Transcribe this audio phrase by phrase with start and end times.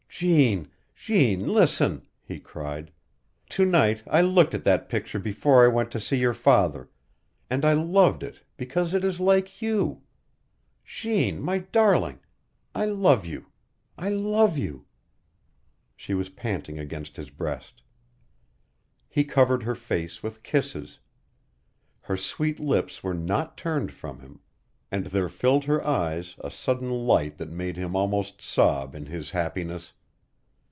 [0.23, 2.91] "Jeanne Jeanne listen," he cried.
[3.49, 6.89] "To night I looked at that picture before I went to see your father,
[7.49, 10.03] and I loved it because it is like you.
[10.85, 12.19] Jeanne, my darling,
[12.75, 13.47] I love you
[13.97, 14.85] I love you"
[15.97, 17.81] She was panting against his breast.
[19.09, 20.99] He covered her face with kisses.
[22.03, 24.41] Her sweet lips were not turned from him,
[24.91, 29.31] and there filled her eyes a sudden light that made him almost sob in his
[29.31, 29.93] happiness.